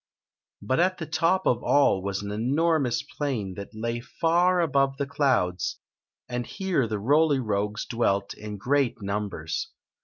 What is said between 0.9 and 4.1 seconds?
the top of all was an enormous plain that lay